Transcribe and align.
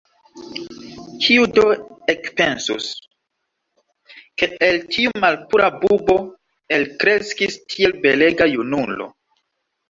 Kiu 1.25 1.43
do 1.57 1.65
ekpensus, 2.13 2.87
ke 4.43 4.49
el 4.69 4.79
tiu 4.95 5.13
malpura 5.25 5.69
bubo 5.85 6.17
elkreskis 6.79 7.61
tiel 7.75 7.95
belega 8.09 8.51
junulo! 8.57 9.09